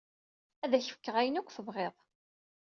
Ad 0.63 0.71
ak-d-fkeɣ 0.73 1.15
ayen 1.17 1.39
akk 1.39 1.49
tebɣiḍ. 1.51 1.95